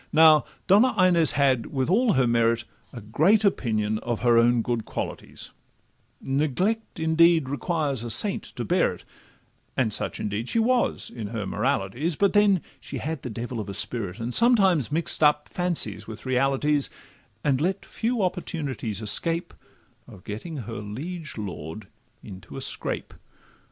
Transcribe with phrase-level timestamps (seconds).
[0.11, 4.83] Now Donna Inez had, with all her merit, A great opinion of her own good
[4.83, 5.51] qualities;
[6.19, 9.03] Neglect, indeed, requires a saint to bear it,
[9.77, 13.69] And such, indeed, she was in her moralities; But then she had a devil of
[13.69, 16.89] a spirit, And sometimes mix'd up fancies with realities,
[17.43, 19.53] And let few opportunities escape
[20.07, 21.87] Of getting her liege lord
[22.23, 23.13] into a scrape.